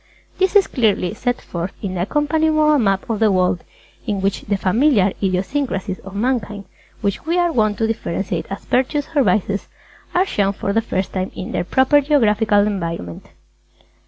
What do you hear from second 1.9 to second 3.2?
the accompanying Moral Map of